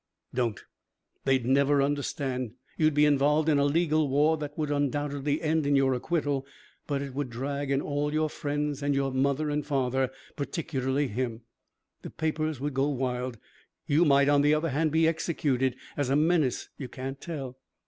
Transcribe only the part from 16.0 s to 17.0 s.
a menace. You